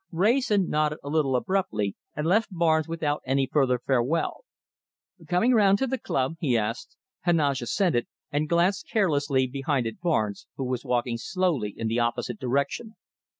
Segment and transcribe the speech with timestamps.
[0.11, 4.45] Wrayson nodded a little abruptly and left Barnes without any further farewell.
[5.27, 6.95] "Coming round to the club?" he asked.
[7.27, 12.39] Heneage assented, and glanced carelessly behind at Barnes, who was walking slowly in the opposite
[12.39, 12.95] direction.